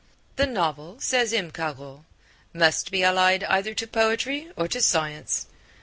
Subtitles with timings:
[0.35, 1.51] The novel, says M.
[1.51, 2.05] Caro,
[2.53, 5.45] must be allied either to poetry or to science.